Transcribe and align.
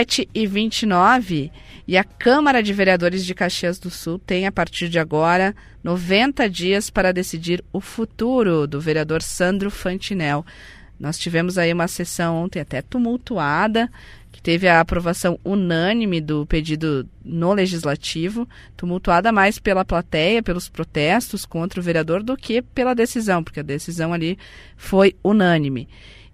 7 0.00 0.28
e 0.32 0.46
29 0.46 1.50
e 1.84 1.96
a 1.96 2.04
Câmara 2.04 2.62
de 2.62 2.72
Vereadores 2.72 3.26
de 3.26 3.34
Caxias 3.34 3.80
do 3.80 3.90
Sul 3.90 4.16
tem, 4.16 4.46
a 4.46 4.52
partir 4.52 4.88
de 4.88 4.96
agora, 4.96 5.56
90 5.82 6.48
dias 6.48 6.88
para 6.88 7.12
decidir 7.12 7.64
o 7.72 7.80
futuro 7.80 8.64
do 8.68 8.80
vereador 8.80 9.20
Sandro 9.22 9.72
Fantinel. 9.72 10.46
Nós 11.00 11.18
tivemos 11.18 11.58
aí 11.58 11.72
uma 11.72 11.88
sessão 11.88 12.36
ontem 12.36 12.60
até 12.60 12.80
tumultuada, 12.80 13.90
que 14.30 14.40
teve 14.40 14.68
a 14.68 14.78
aprovação 14.78 15.36
unânime 15.44 16.20
do 16.20 16.46
pedido 16.46 17.04
no 17.24 17.52
Legislativo, 17.52 18.48
tumultuada 18.76 19.32
mais 19.32 19.58
pela 19.58 19.84
plateia, 19.84 20.44
pelos 20.44 20.68
protestos 20.68 21.44
contra 21.44 21.80
o 21.80 21.82
vereador, 21.82 22.22
do 22.22 22.36
que 22.36 22.62
pela 22.62 22.94
decisão, 22.94 23.42
porque 23.42 23.58
a 23.58 23.64
decisão 23.64 24.12
ali 24.12 24.38
foi 24.76 25.16
unânime. 25.24 25.88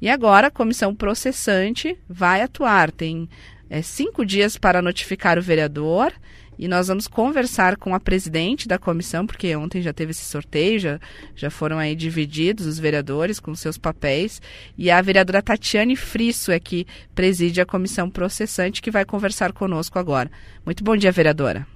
E 0.05 0.09
agora 0.11 0.49
a 0.49 0.51
comissão 0.51 0.95
processante 0.95 1.97
vai 2.07 2.43
atuar. 2.43 2.91
Tem 2.91 3.27
é, 3.75 3.83
cinco 3.83 4.25
dias 4.25 4.57
para 4.57 4.81
notificar 4.81 5.37
o 5.37 5.43
vereador 5.43 6.13
e 6.57 6.69
nós 6.69 6.87
vamos 6.87 7.09
conversar 7.09 7.77
com 7.77 7.93
a 7.93 7.99
presidente 7.99 8.69
da 8.69 8.79
comissão, 8.79 9.27
porque 9.27 9.57
ontem 9.57 9.83
já 9.83 9.93
teve 9.93 10.13
esse 10.13 10.25
sorteio, 10.25 10.79
já, 10.79 11.01
já 11.35 11.51
foram 11.51 11.79
aí 11.79 11.97
divididos 11.97 12.67
os 12.67 12.79
vereadores 12.79 13.41
com 13.41 13.53
seus 13.57 13.77
papéis, 13.77 14.41
e 14.79 14.93
a 14.93 15.03
vereadora 15.03 15.43
Tatiane 15.43 15.97
Frisso 15.97 16.53
é 16.53 16.61
que 16.61 16.87
preside 17.17 17.61
a 17.61 17.67
comissão 17.67 18.09
processante, 18.09 18.81
que 18.81 18.93
vai 18.93 19.05
conversar 19.05 19.53
conosco 19.53 19.99
agora. 19.99 20.31
Muito 20.65 20.85
bom 20.85 20.97
dia, 20.97 21.11
vereadora. 21.11 21.67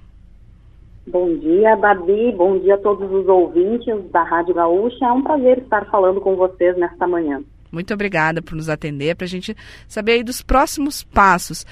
Bom 1.05 1.35
dia, 1.35 1.75
Babi, 1.75 2.31
bom 2.31 2.59
dia 2.59 2.75
a 2.75 2.77
todos 2.77 3.11
os 3.11 3.27
ouvintes 3.27 4.09
da 4.09 4.23
Rádio 4.23 4.55
Gaúcha, 4.55 5.05
é 5.05 5.11
um 5.11 5.21
prazer 5.21 5.57
estar 5.57 5.85
falando 5.91 6.21
com 6.21 6.37
vocês 6.37 6.77
nesta 6.77 7.05
manhã. 7.05 7.43
Muito 7.71 7.93
obrigada 7.93 8.41
por 8.41 8.55
nos 8.55 8.69
atender, 8.69 9.15
para 9.15 9.25
a 9.25 9.29
gente 9.29 9.55
saber 9.87 10.13
aí 10.13 10.23
dos 10.23 10.41
próximos 10.41 11.03
passos. 11.03 11.65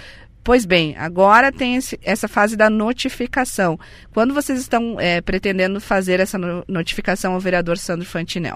Pois 0.43 0.65
bem, 0.65 0.95
agora 0.97 1.51
tem 1.51 1.75
esse, 1.75 1.99
essa 2.01 2.27
fase 2.27 2.55
da 2.55 2.69
notificação. 2.69 3.77
Quando 4.13 4.33
vocês 4.33 4.59
estão 4.59 4.97
é, 4.97 5.19
pretendendo 5.19 5.81
fazer 5.81 6.21
essa 6.21 6.37
notificação 6.67 7.33
ao 7.33 7.39
vereador 7.39 7.77
Sandro 7.77 8.05
Fantinel? 8.05 8.55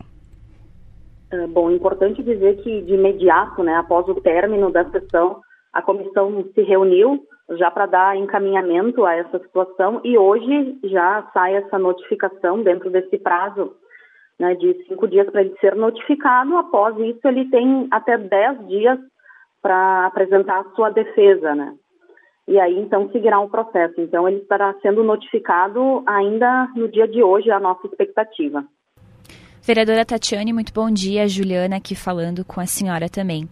Uh, 1.33 1.47
bom, 1.49 1.69
importante 1.69 2.23
dizer 2.23 2.61
que 2.63 2.81
de 2.83 2.93
imediato, 2.93 3.61
né, 3.61 3.75
após 3.75 4.07
o 4.07 4.15
término 4.15 4.71
da 4.71 4.89
sessão, 4.89 5.41
a 5.73 5.81
comissão 5.81 6.45
se 6.53 6.61
reuniu 6.61 7.25
já 7.57 7.69
para 7.69 7.85
dar 7.85 8.17
encaminhamento 8.17 9.03
a 9.05 9.15
essa 9.15 9.39
situação 9.39 9.99
e 10.03 10.17
hoje 10.17 10.77
já 10.85 11.29
sai 11.33 11.55
essa 11.55 11.77
notificação 11.77 12.63
dentro 12.63 12.89
desse 12.89 13.17
prazo 13.17 13.75
né, 14.41 14.55
de 14.55 14.73
cinco 14.87 15.07
dias 15.07 15.29
para 15.29 15.41
ele 15.41 15.55
ser 15.61 15.75
notificado. 15.75 16.57
Após 16.57 16.97
isso, 16.97 17.19
ele 17.25 17.47
tem 17.49 17.87
até 17.91 18.17
dez 18.17 18.67
dias 18.67 18.97
para 19.61 20.07
apresentar 20.07 20.61
a 20.61 20.75
sua 20.75 20.89
defesa, 20.89 21.53
né? 21.53 21.75
E 22.47 22.59
aí, 22.59 22.79
então, 22.79 23.07
seguirá 23.11 23.39
o 23.39 23.45
um 23.45 23.49
processo. 23.49 24.01
Então, 24.01 24.27
ele 24.27 24.39
estará 24.39 24.73
sendo 24.81 25.03
notificado 25.03 26.03
ainda 26.07 26.67
no 26.75 26.89
dia 26.89 27.07
de 27.07 27.21
hoje, 27.21 27.51
a 27.51 27.59
nossa 27.59 27.85
expectativa. 27.85 28.65
Vereadora 29.61 30.03
Tatiane, 30.03 30.51
muito 30.51 30.73
bom 30.73 30.89
dia. 30.89 31.27
Juliana 31.27 31.77
aqui 31.77 31.93
falando 31.93 32.43
com 32.43 32.59
a 32.59 32.65
senhora 32.65 33.07
também. 33.07 33.47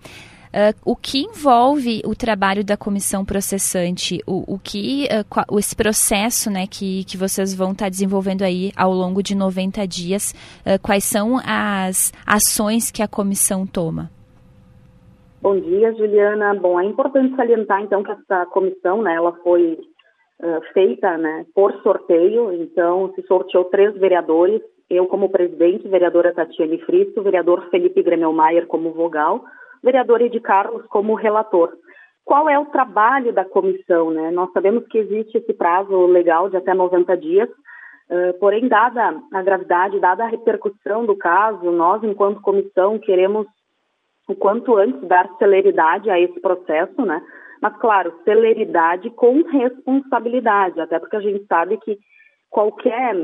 Uh, 0.50 0.74
o 0.84 0.96
que 0.96 1.20
envolve 1.20 2.02
o 2.04 2.16
trabalho 2.16 2.66
da 2.66 2.76
comissão 2.76 3.24
processante, 3.24 4.20
o, 4.26 4.56
o 4.56 4.58
que 4.58 5.06
uh, 5.06 5.60
esse 5.60 5.76
processo 5.76 6.50
né, 6.50 6.66
que, 6.66 7.04
que 7.06 7.18
vocês 7.18 7.54
vão 7.54 7.72
estar 7.72 7.86
tá 7.86 7.90
desenvolvendo 7.90 8.42
aí 8.42 8.72
ao 8.76 8.92
longo 8.92 9.22
de 9.22 9.36
90 9.36 9.88
dias, 9.88 10.34
uh, 10.66 10.82
quais 10.82 11.04
são 11.04 11.38
as 11.46 12.12
ações 12.26 12.90
que 12.90 13.04
a 13.04 13.08
comissão 13.08 13.68
toma? 13.68 14.10
Bom 15.40 15.60
dia, 15.60 15.94
Juliana. 15.94 16.56
Bom, 16.56 16.80
é 16.80 16.86
importante 16.86 17.36
salientar 17.36 17.84
então 17.84 18.02
que 18.02 18.12
essa 18.12 18.48
comissão, 18.48 19.04
né, 19.04 19.14
ela 19.14 19.34
foi 19.44 19.78
feita, 20.74 21.18
né, 21.18 21.46
por 21.54 21.74
sorteio. 21.84 22.54
Então, 22.54 23.12
se 23.14 23.22
sorteou 23.28 23.66
três 23.66 23.94
vereadores. 23.98 24.62
Eu 24.90 25.06
como 25.06 25.30
presidente, 25.30 25.88
vereadora 25.88 26.34
Tatiane 26.34 26.80
Fristo, 26.80 27.22
vereador 27.22 27.70
Felipe 27.70 28.02
Gremelmaier 28.02 28.66
como 28.66 28.92
vogal 28.92 29.44
vereador 29.84 30.22
Ed 30.22 30.40
Carlos 30.40 30.86
como 30.88 31.16
relator. 31.16 31.72
Qual 32.26 32.48
é 32.48 32.60
o 32.60 32.66
trabalho 32.66 33.34
da 33.34 33.44
comissão? 33.44 34.12
Né? 34.12 34.30
Nós 34.32 34.52
sabemos 34.52 34.86
que 34.88 34.98
existe 34.98 35.38
esse 35.38 35.54
prazo 35.54 36.06
legal 36.06 36.50
de 36.50 36.58
até 36.58 36.74
90 36.74 37.18
dias, 37.18 37.50
uh, 37.50 38.38
porém, 38.40 38.68
dada 38.68 39.20
a 39.34 39.42
gravidade, 39.42 40.00
dada 40.00 40.24
a 40.24 40.28
repercussão 40.28 41.06
do 41.06 41.18
caso, 41.18 41.72
nós, 41.72 42.04
enquanto 42.04 42.42
comissão, 42.42 43.00
queremos 43.00 43.48
o 44.28 44.36
quanto 44.36 44.78
antes 44.78 45.02
dar 45.08 45.28
celeridade 45.40 46.10
a 46.10 46.20
esse 46.20 46.40
processo, 46.40 47.04
né? 47.04 47.20
Mas, 47.60 47.76
claro, 47.78 48.14
celeridade 48.24 49.10
com 49.10 49.42
responsabilidade, 49.42 50.80
até 50.80 51.00
porque 51.00 51.16
a 51.16 51.22
gente 51.22 51.46
sabe 51.46 51.78
que 51.78 51.98
qualquer 52.50 53.16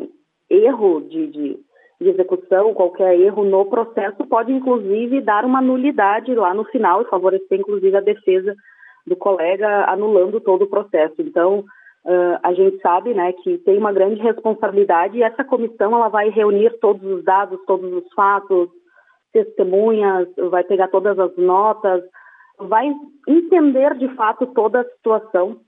erro 0.50 1.02
de, 1.02 1.28
de 1.28 1.60
de 2.00 2.10
execução, 2.10 2.74
qualquer 2.74 3.18
erro 3.20 3.44
no 3.44 3.66
processo 3.66 4.26
pode 4.28 4.52
inclusive 4.52 5.22
dar 5.22 5.46
uma 5.46 5.62
nulidade 5.62 6.34
lá 6.36 6.54
no 6.54 6.66
final 6.66 7.02
e 7.02 7.10
favorecer 7.10 7.60
inclusive 7.60 7.96
a 7.96 8.02
defesa 8.02 8.56
do 9.08 9.16
colega 9.16 9.86
anulando 9.90 10.42
todo 10.42 10.64
o 10.64 10.70
processo. 10.70 11.16
Então, 11.20 11.60
uh, 11.60 12.40
a 12.44 12.54
gente 12.54 12.82
sabe, 12.82 13.14
né, 13.14 13.32
que 13.34 13.58
tem 13.60 13.78
uma 13.78 13.94
grande 13.94 14.22
responsabilidade 14.22 15.18
e 15.18 15.24
essa 15.24 15.44
comissão 15.44 15.96
ela 15.96 16.10
vai 16.10 16.30
reunir 16.30 16.72
todos 16.80 17.04
os 17.04 17.24
dados, 17.24 17.60
todos 17.66 17.92
os 17.94 18.14
fatos, 18.14 18.70
testemunhas, 19.32 20.28
vai 20.50 20.64
pegar 20.64 20.88
todas 20.88 21.18
as 21.20 21.36
notas, 21.38 22.04
vai 22.58 22.92
entender 23.28 23.94
de 23.96 24.08
fato 24.16 24.48
toda 24.48 24.82
a 24.82 24.86
situação 24.86 25.60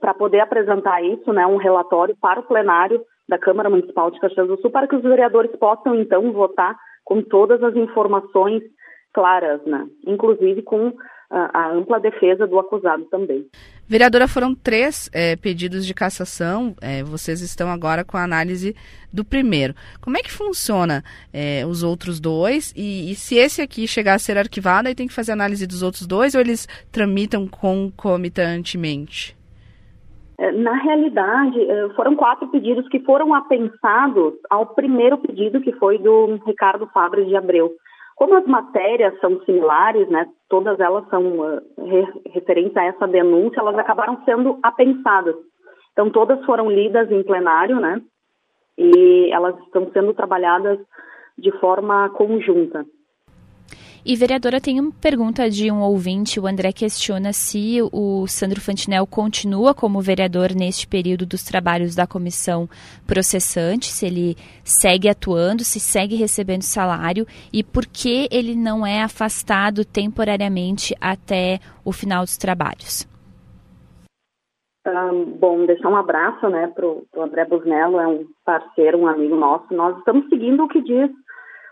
para 0.00 0.14
poder 0.14 0.40
apresentar 0.40 1.02
isso, 1.04 1.32
né, 1.32 1.46
um 1.46 1.56
relatório 1.56 2.16
para 2.20 2.40
o 2.40 2.44
plenário 2.44 3.04
da 3.28 3.38
Câmara 3.38 3.70
Municipal 3.70 4.10
de 4.10 4.20
Caxias 4.20 4.48
do 4.48 4.60
Sul 4.60 4.70
para 4.70 4.86
que 4.86 4.96
os 4.96 5.02
vereadores 5.02 5.54
possam, 5.56 5.94
então, 5.94 6.32
votar 6.32 6.76
com 7.04 7.22
todas 7.22 7.62
as 7.62 7.74
informações 7.76 8.62
claras, 9.12 9.60
né? 9.66 9.86
inclusive 10.06 10.62
com 10.62 10.92
a, 11.30 11.58
a 11.58 11.72
ampla 11.72 11.98
defesa 11.98 12.46
do 12.46 12.58
acusado 12.58 13.04
também. 13.06 13.46
Vereadora, 13.88 14.28
foram 14.28 14.54
três 14.54 15.10
é, 15.12 15.34
pedidos 15.36 15.84
de 15.86 15.94
cassação, 15.94 16.74
é, 16.80 17.02
vocês 17.02 17.40
estão 17.40 17.70
agora 17.70 18.04
com 18.04 18.16
a 18.16 18.22
análise 18.22 18.76
do 19.12 19.24
primeiro. 19.24 19.74
Como 20.00 20.16
é 20.16 20.22
que 20.22 20.30
funciona 20.30 21.02
é, 21.32 21.64
os 21.66 21.82
outros 21.82 22.20
dois? 22.20 22.72
E, 22.76 23.10
e, 23.10 23.14
se 23.14 23.36
esse 23.36 23.60
aqui 23.60 23.86
chegar 23.88 24.14
a 24.14 24.18
ser 24.18 24.38
arquivado, 24.38 24.88
aí 24.88 24.94
tem 24.94 25.06
que 25.06 25.14
fazer 25.14 25.32
análise 25.32 25.66
dos 25.66 25.82
outros 25.82 26.06
dois 26.06 26.34
ou 26.34 26.40
eles 26.40 26.68
tramitam 26.90 27.48
concomitantemente? 27.48 29.36
É, 30.38 30.50
na 30.52 30.74
realidade, 30.74 31.60
é, 31.60 31.88
foram 31.90 32.16
quatro 32.16 32.48
pedidos 32.48 32.88
que 32.88 33.00
foram 33.00 33.34
apensados 33.34 34.34
ao 34.50 34.66
primeiro 34.66 35.18
pedido, 35.18 35.60
que 35.60 35.72
foi 35.72 35.98
do 35.98 36.40
Ricardo 36.46 36.86
Fabres 36.88 37.28
de 37.28 37.36
Abreu. 37.36 37.70
Como 38.16 38.36
as 38.36 38.46
matérias 38.46 39.18
são 39.20 39.40
similares, 39.44 40.08
né, 40.08 40.28
todas 40.48 40.78
elas 40.78 41.08
são 41.08 41.40
uh, 41.40 41.60
referentes 42.32 42.76
a 42.76 42.84
essa 42.84 43.08
denúncia, 43.08 43.60
elas 43.60 43.76
acabaram 43.78 44.22
sendo 44.24 44.58
apensadas. 44.62 45.34
Então, 45.92 46.10
todas 46.10 46.44
foram 46.44 46.70
lidas 46.70 47.10
em 47.10 47.22
plenário, 47.22 47.80
né, 47.80 48.00
e 48.78 49.30
elas 49.32 49.58
estão 49.60 49.90
sendo 49.92 50.14
trabalhadas 50.14 50.78
de 51.36 51.50
forma 51.58 52.10
conjunta. 52.10 52.86
E, 54.04 54.16
vereadora, 54.16 54.60
tem 54.60 54.80
uma 54.80 54.90
pergunta 55.00 55.48
de 55.48 55.70
um 55.70 55.80
ouvinte. 55.80 56.40
O 56.40 56.46
André 56.48 56.72
questiona 56.72 57.32
se 57.32 57.78
o 57.92 58.26
Sandro 58.26 58.60
Fantinel 58.60 59.06
continua 59.06 59.72
como 59.72 60.00
vereador 60.00 60.48
neste 60.58 60.88
período 60.88 61.24
dos 61.24 61.44
trabalhos 61.44 61.94
da 61.94 62.04
comissão 62.04 62.68
processante, 63.06 63.86
se 63.86 64.04
ele 64.04 64.36
segue 64.64 65.08
atuando, 65.08 65.62
se 65.62 65.78
segue 65.78 66.16
recebendo 66.16 66.62
salário 66.62 67.24
e 67.52 67.62
por 67.62 67.86
que 67.86 68.26
ele 68.32 68.56
não 68.56 68.84
é 68.84 69.02
afastado 69.02 69.84
temporariamente 69.84 70.96
até 71.00 71.60
o 71.84 71.92
final 71.92 72.24
dos 72.24 72.36
trabalhos. 72.36 73.06
Um, 74.84 75.24
bom, 75.38 75.64
deixar 75.64 75.88
um 75.88 75.96
abraço 75.96 76.48
né, 76.48 76.66
para 76.74 76.84
o 76.84 77.06
André 77.18 77.44
Busnello, 77.44 78.00
é 78.00 78.08
um 78.08 78.26
parceiro, 78.44 78.98
um 78.98 79.06
amigo 79.06 79.36
nosso. 79.36 79.72
Nós 79.72 79.96
estamos 79.98 80.28
seguindo 80.28 80.64
o 80.64 80.68
que 80.68 80.82
diz 80.82 81.08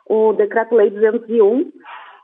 o 0.09 0.33
Decreto-Lei 0.33 0.91
201, 0.91 1.73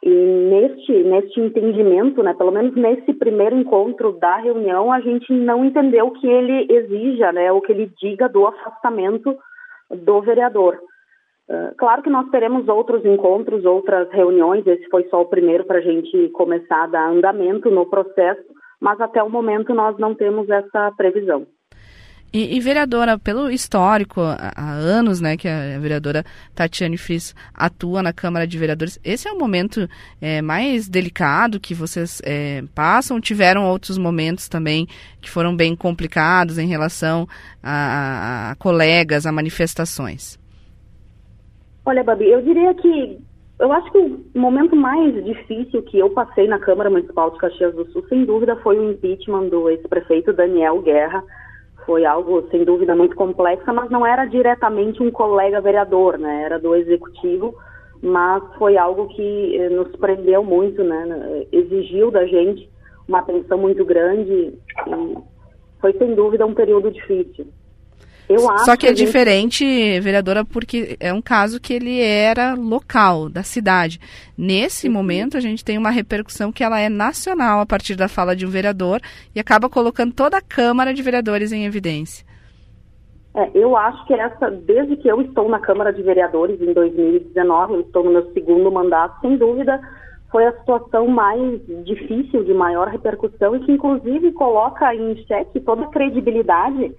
e 0.06 0.08
neste, 0.08 0.92
neste 1.02 1.40
entendimento, 1.40 2.22
né, 2.22 2.32
pelo 2.32 2.52
menos 2.52 2.76
nesse 2.76 3.12
primeiro 3.12 3.56
encontro 3.56 4.12
da 4.12 4.36
reunião, 4.36 4.92
a 4.92 5.00
gente 5.00 5.32
não 5.32 5.64
entendeu 5.64 6.12
que 6.12 6.28
ele 6.28 6.64
exija, 6.72 7.32
né, 7.32 7.50
o 7.50 7.60
que 7.60 7.72
ele 7.72 7.90
diga 8.00 8.28
do 8.28 8.46
afastamento 8.46 9.36
do 9.90 10.20
vereador. 10.20 10.78
Uh, 11.48 11.74
claro 11.76 12.02
que 12.02 12.10
nós 12.10 12.30
teremos 12.30 12.68
outros 12.68 13.04
encontros, 13.04 13.64
outras 13.64 14.08
reuniões, 14.12 14.64
esse 14.64 14.88
foi 14.90 15.08
só 15.08 15.22
o 15.22 15.26
primeiro 15.26 15.64
para 15.64 15.78
a 15.78 15.82
gente 15.82 16.28
começar 16.28 16.84
a 16.84 16.86
dar 16.86 17.10
andamento 17.10 17.68
no 17.68 17.84
processo, 17.86 18.44
mas 18.80 19.00
até 19.00 19.20
o 19.20 19.30
momento 19.30 19.74
nós 19.74 19.98
não 19.98 20.14
temos 20.14 20.48
essa 20.48 20.92
previsão. 20.96 21.48
E, 22.32 22.56
e, 22.56 22.60
vereadora, 22.60 23.18
pelo 23.18 23.50
histórico, 23.50 24.20
há, 24.20 24.72
anos 24.72 25.20
né, 25.20 25.36
que 25.36 25.48
a 25.48 25.78
vereadora 25.78 26.24
Tatiane 26.54 26.98
Fris 26.98 27.34
atua 27.54 28.02
na 28.02 28.12
Câmara 28.12 28.46
de 28.46 28.58
Vereadores, 28.58 29.00
esse 29.02 29.26
é 29.26 29.32
o 29.32 29.38
momento 29.38 29.88
é, 30.20 30.42
mais 30.42 30.88
delicado 30.88 31.60
que 31.60 31.72
vocês 31.72 32.20
é, 32.24 32.62
passam? 32.74 33.20
Tiveram 33.20 33.64
outros 33.64 33.96
momentos 33.96 34.48
também 34.48 34.86
que 35.20 35.30
foram 35.30 35.56
bem 35.56 35.74
complicados 35.74 36.58
em 36.58 36.66
relação 36.66 37.26
a, 37.62 37.70
a, 37.70 38.50
a 38.50 38.54
colegas, 38.56 39.24
a 39.24 39.32
manifestações? 39.32 40.38
Olha, 41.84 42.02
Babi, 42.02 42.30
eu 42.30 42.42
diria 42.42 42.74
que 42.74 43.18
eu 43.58 43.72
acho 43.72 43.90
que 43.90 43.98
o 43.98 44.38
momento 44.38 44.76
mais 44.76 45.24
difícil 45.24 45.82
que 45.82 45.98
eu 45.98 46.10
passei 46.10 46.46
na 46.46 46.58
Câmara 46.58 46.90
Municipal 46.90 47.30
de 47.30 47.38
Caxias 47.38 47.74
do 47.74 47.90
Sul, 47.90 48.04
sem 48.08 48.24
dúvida, 48.24 48.56
foi 48.56 48.78
o 48.78 48.90
impeachment 48.90 49.48
do 49.48 49.70
ex-prefeito 49.70 50.32
Daniel 50.32 50.82
Guerra. 50.82 51.24
Foi 51.86 52.04
algo, 52.04 52.46
sem 52.50 52.64
dúvida, 52.64 52.96
muito 52.96 53.14
complexo, 53.14 53.72
mas 53.72 53.88
não 53.90 54.04
era 54.04 54.26
diretamente 54.26 55.00
um 55.00 55.10
colega 55.10 55.60
vereador, 55.60 56.18
né? 56.18 56.42
Era 56.42 56.58
do 56.58 56.74
executivo, 56.74 57.54
mas 58.02 58.42
foi 58.58 58.76
algo 58.76 59.06
que 59.08 59.56
eh, 59.56 59.68
nos 59.68 59.94
prendeu 59.96 60.42
muito, 60.42 60.82
né? 60.82 61.46
Exigiu 61.52 62.10
da 62.10 62.26
gente 62.26 62.68
uma 63.08 63.20
atenção 63.20 63.56
muito 63.56 63.84
grande 63.84 64.32
e 64.32 64.58
foi, 65.80 65.92
sem 65.92 66.14
dúvida, 66.14 66.44
um 66.44 66.54
período 66.54 66.90
difícil. 66.90 67.46
Só 68.64 68.76
que 68.76 68.86
é 68.86 68.88
gente... 68.90 69.06
diferente, 69.06 70.00
vereadora, 70.00 70.44
porque 70.44 70.96
é 70.98 71.12
um 71.12 71.22
caso 71.22 71.60
que 71.60 71.72
ele 71.72 72.00
era 72.00 72.54
local, 72.54 73.28
da 73.28 73.42
cidade. 73.42 74.00
Nesse 74.36 74.88
uhum. 74.88 74.94
momento, 74.94 75.36
a 75.36 75.40
gente 75.40 75.64
tem 75.64 75.78
uma 75.78 75.90
repercussão 75.90 76.50
que 76.50 76.64
ela 76.64 76.80
é 76.80 76.88
nacional 76.88 77.60
a 77.60 77.66
partir 77.66 77.94
da 77.94 78.08
fala 78.08 78.34
de 78.34 78.44
um 78.44 78.50
vereador 78.50 79.00
e 79.34 79.38
acaba 79.38 79.68
colocando 79.68 80.12
toda 80.12 80.36
a 80.36 80.42
Câmara 80.42 80.92
de 80.92 81.02
Vereadores 81.02 81.52
em 81.52 81.64
evidência. 81.64 82.26
É, 83.34 83.50
eu 83.54 83.76
acho 83.76 84.04
que 84.06 84.14
essa, 84.14 84.50
desde 84.50 84.96
que 84.96 85.08
eu 85.08 85.20
estou 85.20 85.48
na 85.48 85.60
Câmara 85.60 85.92
de 85.92 86.02
Vereadores 86.02 86.60
em 86.60 86.72
2019, 86.72 87.74
eu 87.74 87.80
estou 87.82 88.02
no 88.02 88.10
meu 88.10 88.32
segundo 88.32 88.72
mandato, 88.72 89.20
sem 89.20 89.36
dúvida, 89.36 89.80
foi 90.32 90.46
a 90.46 90.58
situação 90.58 91.06
mais 91.06 91.60
difícil, 91.84 92.44
de 92.44 92.54
maior 92.54 92.88
repercussão 92.88 93.54
e 93.54 93.60
que, 93.60 93.72
inclusive, 93.72 94.32
coloca 94.32 94.92
em 94.94 95.16
xeque 95.26 95.60
toda 95.60 95.84
a 95.84 95.88
credibilidade 95.88 96.94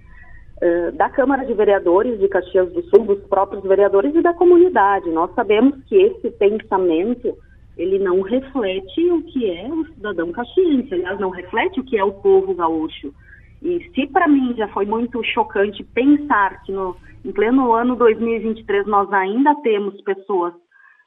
eh, 0.60 0.90
da 0.92 1.08
Câmara 1.08 1.44
de 1.46 1.54
Vereadores 1.54 2.18
de 2.18 2.28
Caxias 2.28 2.72
do 2.72 2.82
Sul, 2.90 3.04
dos 3.04 3.20
próprios 3.28 3.62
vereadores 3.62 4.14
e 4.14 4.22
da 4.22 4.34
comunidade. 4.34 5.08
Nós 5.10 5.32
sabemos 5.34 5.76
que 5.84 5.94
esse 5.94 6.30
pensamento 6.32 7.36
ele 7.76 7.98
não 8.00 8.20
reflete 8.22 9.08
o 9.10 9.22
que 9.22 9.48
é 9.48 9.68
o 9.72 9.86
cidadão 9.86 10.32
caxiense, 10.32 10.92
aliás, 10.92 11.20
não 11.20 11.30
reflete 11.30 11.78
o 11.78 11.84
que 11.84 11.96
é 11.96 12.02
o 12.02 12.12
povo 12.12 12.52
gaúcho. 12.54 13.14
E 13.62 13.88
se 13.94 14.06
para 14.08 14.26
mim 14.26 14.52
já 14.56 14.66
foi 14.68 14.84
muito 14.84 15.22
chocante 15.22 15.84
pensar 15.84 16.60
que 16.64 16.72
no, 16.72 16.96
em 17.24 17.30
pleno 17.30 17.72
ano 17.72 17.94
2023 17.94 18.86
nós 18.86 19.12
ainda 19.12 19.54
temos 19.62 20.00
pessoas 20.02 20.54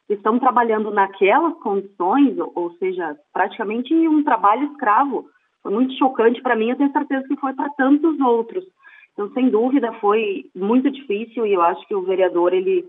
que 0.07 0.13
estão 0.13 0.39
trabalhando 0.39 0.91
naquelas 0.91 1.53
condições, 1.59 2.37
ou, 2.37 2.51
ou 2.55 2.71
seja, 2.77 3.17
praticamente 3.33 3.93
um 4.07 4.23
trabalho 4.23 4.71
escravo, 4.71 5.25
foi 5.61 5.73
muito 5.73 5.93
chocante 5.97 6.41
para 6.41 6.55
mim, 6.55 6.69
eu 6.69 6.77
tenho 6.77 6.91
certeza 6.91 7.27
que 7.27 7.35
foi 7.35 7.53
para 7.53 7.69
tantos 7.71 8.19
outros. 8.19 8.63
Então, 9.13 9.31
sem 9.33 9.49
dúvida, 9.49 9.91
foi 9.93 10.45
muito 10.55 10.89
difícil 10.89 11.45
e 11.45 11.53
eu 11.53 11.61
acho 11.61 11.85
que 11.87 11.95
o 11.95 12.01
vereador 12.01 12.53
ele 12.53 12.85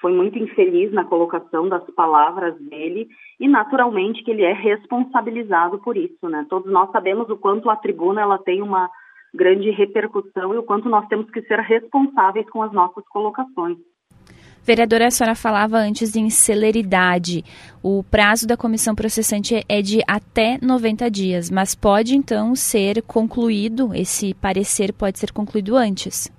foi 0.00 0.12
muito 0.12 0.38
infeliz 0.38 0.92
na 0.92 1.04
colocação 1.04 1.68
das 1.68 1.84
palavras 1.90 2.58
dele 2.58 3.08
e 3.38 3.46
naturalmente 3.46 4.22
que 4.22 4.30
ele 4.30 4.42
é 4.42 4.52
responsabilizado 4.52 5.78
por 5.78 5.96
isso, 5.96 6.28
né? 6.28 6.46
Todos 6.48 6.70
nós 6.70 6.90
sabemos 6.90 7.28
o 7.28 7.36
quanto 7.36 7.68
a 7.70 7.76
tribuna 7.76 8.22
ela 8.22 8.38
tem 8.38 8.62
uma 8.62 8.88
grande 9.34 9.70
repercussão 9.70 10.54
e 10.54 10.58
o 10.58 10.62
quanto 10.62 10.88
nós 10.88 11.06
temos 11.08 11.30
que 11.30 11.42
ser 11.42 11.58
responsáveis 11.60 12.48
com 12.50 12.62
as 12.62 12.72
nossas 12.72 13.06
colocações. 13.08 13.78
Vereadora, 14.64 15.08
a 15.08 15.10
senhora 15.10 15.34
falava 15.34 15.76
antes 15.76 16.16
em 16.16 16.30
celeridade. 16.30 17.44
O 17.82 18.02
prazo 18.02 18.46
da 18.46 18.56
comissão 18.56 18.94
processante 18.94 19.62
é 19.68 19.82
de 19.82 20.00
até 20.08 20.58
90 20.62 21.10
dias, 21.10 21.50
mas 21.50 21.74
pode 21.74 22.16
então 22.16 22.54
ser 22.54 23.02
concluído, 23.02 23.94
esse 23.94 24.32
parecer 24.32 24.94
pode 24.94 25.18
ser 25.18 25.32
concluído 25.32 25.76
antes? 25.76 26.32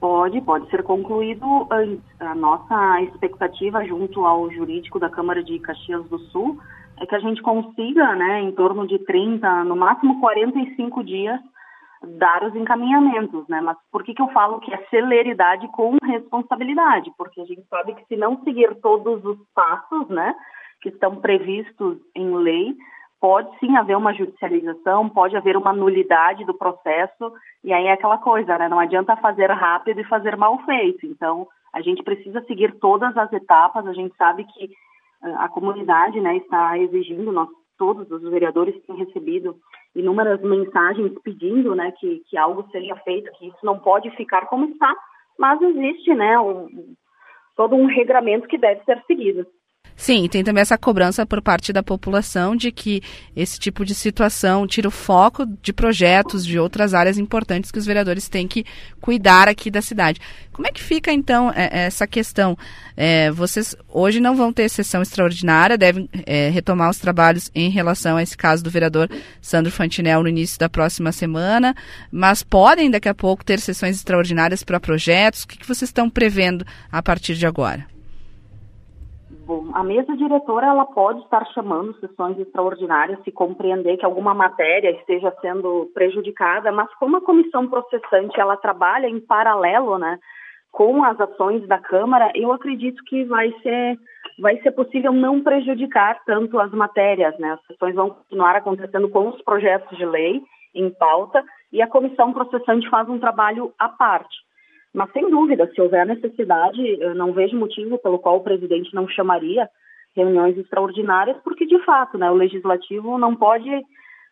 Pode, 0.00 0.40
pode 0.40 0.68
ser 0.70 0.82
concluído 0.82 1.68
antes. 1.70 2.02
A 2.18 2.34
nossa 2.34 3.00
expectativa 3.02 3.84
junto 3.84 4.24
ao 4.24 4.50
jurídico 4.50 4.98
da 4.98 5.08
Câmara 5.08 5.42
de 5.42 5.56
Caxias 5.60 6.04
do 6.08 6.18
Sul 6.30 6.58
é 7.00 7.06
que 7.06 7.14
a 7.14 7.20
gente 7.20 7.40
consiga, 7.42 8.16
né, 8.16 8.42
em 8.42 8.50
torno 8.50 8.88
de 8.88 8.98
30, 8.98 9.62
no 9.62 9.76
máximo 9.76 10.18
45 10.18 11.04
dias, 11.04 11.40
dar 12.02 12.44
os 12.44 12.54
encaminhamentos, 12.54 13.46
né? 13.48 13.60
Mas 13.60 13.76
por 13.90 14.04
que, 14.04 14.14
que 14.14 14.22
eu 14.22 14.28
falo 14.28 14.60
que 14.60 14.72
é 14.72 14.86
celeridade 14.86 15.66
com 15.68 15.96
responsabilidade? 16.04 17.10
Porque 17.16 17.40
a 17.40 17.44
gente 17.44 17.64
sabe 17.68 17.94
que 17.94 18.04
se 18.06 18.16
não 18.16 18.42
seguir 18.44 18.74
todos 18.80 19.24
os 19.24 19.38
passos, 19.54 20.08
né, 20.08 20.34
que 20.80 20.90
estão 20.90 21.16
previstos 21.16 21.98
em 22.14 22.34
lei, 22.36 22.76
pode 23.20 23.58
sim 23.58 23.76
haver 23.76 23.96
uma 23.96 24.14
judicialização, 24.14 25.08
pode 25.08 25.36
haver 25.36 25.56
uma 25.56 25.72
nulidade 25.72 26.44
do 26.44 26.54
processo, 26.54 27.32
e 27.64 27.72
aí 27.72 27.86
é 27.86 27.92
aquela 27.92 28.18
coisa, 28.18 28.56
né? 28.58 28.68
Não 28.68 28.78
adianta 28.78 29.16
fazer 29.16 29.50
rápido 29.50 30.00
e 30.00 30.04
fazer 30.04 30.36
mal 30.36 30.58
feito. 30.64 31.04
Então, 31.04 31.48
a 31.72 31.80
gente 31.80 32.02
precisa 32.02 32.40
seguir 32.42 32.78
todas 32.78 33.16
as 33.16 33.32
etapas, 33.32 33.86
a 33.86 33.92
gente 33.92 34.14
sabe 34.16 34.44
que 34.44 34.70
ah, 35.22 35.44
a 35.44 35.48
comunidade, 35.48 36.20
né, 36.20 36.36
está 36.36 36.78
exigindo, 36.78 37.32
nós 37.32 37.48
todos 37.78 38.10
os 38.10 38.22
vereadores 38.30 38.74
têm 38.84 38.96
recebido 38.96 39.56
inúmeras 39.94 40.40
mensagens 40.42 41.12
pedindo 41.22 41.74
né, 41.74 41.92
que, 41.92 42.22
que 42.28 42.36
algo 42.36 42.68
seria 42.70 42.96
feito, 42.96 43.30
que 43.32 43.46
isso 43.46 43.64
não 43.64 43.78
pode 43.78 44.10
ficar 44.10 44.46
como 44.46 44.66
está, 44.66 44.94
mas 45.38 45.62
existe 45.62 46.12
né, 46.14 46.38
um, 46.38 46.94
todo 47.56 47.74
um 47.74 47.86
regramento 47.86 48.48
que 48.48 48.58
deve 48.58 48.84
ser 48.84 49.02
seguido. 49.06 49.46
Sim, 49.98 50.28
tem 50.28 50.44
também 50.44 50.62
essa 50.62 50.78
cobrança 50.78 51.26
por 51.26 51.42
parte 51.42 51.72
da 51.72 51.82
população 51.82 52.54
de 52.54 52.70
que 52.70 53.02
esse 53.34 53.58
tipo 53.58 53.84
de 53.84 53.96
situação 53.96 54.64
tira 54.64 54.86
o 54.86 54.92
foco 54.92 55.44
de 55.60 55.72
projetos 55.72 56.46
de 56.46 56.56
outras 56.56 56.94
áreas 56.94 57.18
importantes 57.18 57.72
que 57.72 57.80
os 57.80 57.84
vereadores 57.84 58.28
têm 58.28 58.46
que 58.46 58.64
cuidar 59.00 59.48
aqui 59.48 59.72
da 59.72 59.82
cidade. 59.82 60.20
Como 60.52 60.68
é 60.68 60.70
que 60.70 60.80
fica 60.80 61.12
então 61.12 61.50
é, 61.50 61.86
essa 61.86 62.06
questão? 62.06 62.56
É, 62.96 63.32
vocês 63.32 63.74
hoje 63.88 64.20
não 64.20 64.36
vão 64.36 64.52
ter 64.52 64.68
sessão 64.68 65.02
extraordinária, 65.02 65.76
devem 65.76 66.08
é, 66.24 66.48
retomar 66.48 66.90
os 66.90 66.98
trabalhos 66.98 67.50
em 67.52 67.68
relação 67.68 68.16
a 68.16 68.22
esse 68.22 68.36
caso 68.36 68.62
do 68.62 68.70
vereador 68.70 69.10
Sandro 69.42 69.72
Fantinel 69.72 70.22
no 70.22 70.28
início 70.28 70.60
da 70.60 70.68
próxima 70.68 71.10
semana, 71.10 71.74
mas 72.12 72.44
podem 72.44 72.88
daqui 72.88 73.08
a 73.08 73.14
pouco 73.14 73.44
ter 73.44 73.58
sessões 73.58 73.96
extraordinárias 73.96 74.62
para 74.62 74.78
projetos. 74.78 75.42
O 75.42 75.48
que 75.48 75.66
vocês 75.66 75.88
estão 75.88 76.08
prevendo 76.08 76.64
a 76.92 77.02
partir 77.02 77.34
de 77.34 77.44
agora? 77.44 77.97
A 79.72 79.82
mesa 79.82 80.14
diretora 80.14 80.66
ela 80.66 80.84
pode 80.84 81.20
estar 81.20 81.46
chamando 81.48 81.98
sessões 82.00 82.38
extraordinárias 82.38 83.22
se 83.24 83.32
compreender 83.32 83.96
que 83.96 84.04
alguma 84.04 84.34
matéria 84.34 84.90
esteja 84.90 85.34
sendo 85.40 85.90
prejudicada, 85.94 86.70
mas 86.70 86.92
como 86.96 87.16
a 87.16 87.22
comissão 87.22 87.66
processante 87.66 88.38
ela 88.38 88.58
trabalha 88.58 89.08
em 89.08 89.20
paralelo, 89.20 89.96
né, 89.96 90.18
com 90.70 91.02
as 91.02 91.18
ações 91.18 91.66
da 91.66 91.78
Câmara, 91.78 92.30
eu 92.34 92.52
acredito 92.52 93.02
que 93.04 93.24
vai 93.24 93.50
ser 93.62 93.98
vai 94.38 94.56
ser 94.60 94.70
possível 94.72 95.12
não 95.12 95.42
prejudicar 95.42 96.22
tanto 96.24 96.60
as 96.60 96.70
matérias, 96.70 97.36
né? 97.38 97.52
As 97.52 97.66
sessões 97.66 97.94
vão 97.94 98.10
continuar 98.10 98.54
acontecendo 98.54 99.08
com 99.08 99.30
os 99.30 99.42
projetos 99.42 99.96
de 99.96 100.04
lei 100.04 100.40
em 100.74 100.90
pauta 100.90 101.42
e 101.72 101.82
a 101.82 101.88
comissão 101.88 102.32
processante 102.32 102.88
faz 102.88 103.08
um 103.08 103.18
trabalho 103.18 103.72
à 103.78 103.88
parte. 103.88 104.36
Mas, 104.94 105.10
sem 105.12 105.30
dúvida, 105.30 105.70
se 105.74 105.80
houver 105.80 106.06
necessidade, 106.06 106.80
eu 107.00 107.14
não 107.14 107.32
vejo 107.32 107.56
motivo 107.56 107.98
pelo 107.98 108.18
qual 108.18 108.36
o 108.36 108.42
presidente 108.42 108.94
não 108.94 109.08
chamaria 109.08 109.68
reuniões 110.16 110.56
extraordinárias, 110.56 111.36
porque, 111.44 111.66
de 111.66 111.78
fato, 111.84 112.18
né, 112.18 112.30
o 112.30 112.34
legislativo 112.34 113.18
não 113.18 113.36
pode 113.36 113.70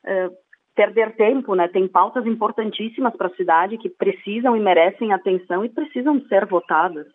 eh, 0.04 0.30
perder 0.74 1.16
tempo, 1.16 1.54
né? 1.54 1.68
Tem 1.68 1.88
pautas 1.88 2.26
importantíssimas 2.26 3.16
para 3.16 3.28
a 3.28 3.34
cidade 3.34 3.78
que 3.78 3.88
precisam 3.88 4.56
e 4.56 4.60
merecem 4.60 5.12
atenção 5.12 5.64
e 5.64 5.68
precisam 5.68 6.20
ser 6.28 6.46
votadas. 6.46 7.06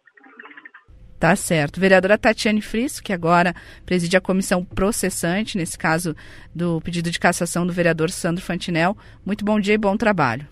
Tá 1.19 1.35
certo. 1.35 1.79
Vereadora 1.79 2.17
Tatiane 2.17 2.63
Frisso, 2.63 3.03
que 3.03 3.13
agora 3.13 3.53
preside 3.85 4.17
a 4.17 4.21
comissão 4.21 4.65
processante, 4.65 5.55
nesse 5.55 5.77
caso 5.77 6.15
do 6.53 6.81
pedido 6.81 7.11
de 7.11 7.19
cassação 7.19 7.65
do 7.65 7.71
vereador 7.71 8.09
Sandro 8.09 8.43
Fantinel. 8.43 8.97
Muito 9.23 9.45
bom 9.45 9.59
dia 9.59 9.75
e 9.75 9.77
bom 9.77 9.95
trabalho. 9.95 10.47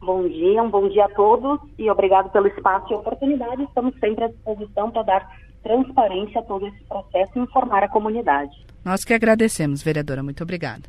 Bom 0.00 0.26
dia, 0.26 0.62
um 0.62 0.70
bom 0.70 0.88
dia 0.88 1.04
a 1.04 1.08
todos 1.10 1.60
e 1.78 1.90
obrigado 1.90 2.30
pelo 2.30 2.46
espaço 2.46 2.90
e 2.90 2.96
oportunidade. 2.96 3.62
Estamos 3.64 3.94
sempre 4.00 4.24
à 4.24 4.28
disposição 4.28 4.90
para 4.90 5.02
dar 5.02 5.36
transparência 5.62 6.40
a 6.40 6.44
todo 6.44 6.66
esse 6.66 6.82
processo 6.84 7.32
e 7.36 7.40
informar 7.40 7.84
a 7.84 7.88
comunidade. 7.88 8.50
Nós 8.82 9.04
que 9.04 9.12
agradecemos, 9.12 9.82
vereadora. 9.82 10.22
Muito 10.22 10.42
obrigada. 10.42 10.84